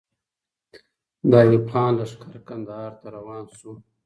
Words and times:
د 1.29 1.31
ایوب 1.43 1.65
خان 1.71 1.91
لښکر 1.99 2.35
کندهار 2.47 2.91
ته 3.01 3.07
روان 3.15 3.43
سو. 3.57 3.71